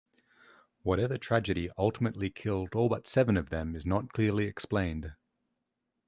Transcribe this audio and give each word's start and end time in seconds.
Whatever 0.81 1.15
tragedy 1.19 1.69
ultimately 1.77 2.31
killed 2.31 2.73
all 2.73 2.89
but 2.89 3.05
seven 3.07 3.37
of 3.37 3.51
them 3.51 3.75
is 3.75 3.85
not 3.85 4.09
clearly 4.13 4.45
explained. 4.45 5.13